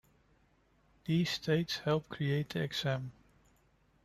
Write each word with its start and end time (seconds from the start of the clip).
These 1.05 1.29
states 1.29 1.77
help 1.77 2.09
create 2.09 2.49
the 2.49 2.63
exam. 2.63 3.11